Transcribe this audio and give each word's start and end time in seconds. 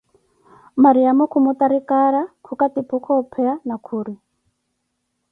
Mariamo 0.83 1.23
khumutari 1.31 1.79
cara, 1.89 2.21
khukatiphuka 2.45 3.11
opeya 3.21 3.53
na 3.67 3.75
khuri 3.85 4.13